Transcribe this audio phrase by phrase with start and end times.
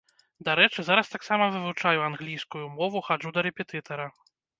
[0.45, 4.07] Дарэчы, зараз таксама вывучаю англійскую мову, хаджу да рэпетытара.